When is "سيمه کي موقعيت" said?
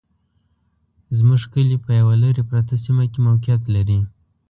2.83-3.63